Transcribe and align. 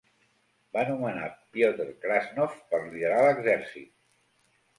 Va 0.77 0.85
nomenar 0.87 1.27
Pyotr 1.57 1.87
Krasnov 2.07 2.57
per 2.73 2.81
liderar 2.87 3.21
l'exèrcit. 3.27 3.95